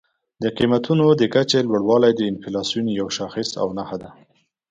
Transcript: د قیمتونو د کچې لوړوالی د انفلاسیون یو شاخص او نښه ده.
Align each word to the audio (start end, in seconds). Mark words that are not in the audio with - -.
د 0.43 0.45
قیمتونو 0.57 1.05
د 1.19 1.23
کچې 1.33 1.59
لوړوالی 1.67 2.11
د 2.15 2.21
انفلاسیون 2.31 2.87
یو 2.99 3.07
شاخص 3.17 3.49
او 3.61 3.67
نښه 3.77 3.97
ده. 4.03 4.09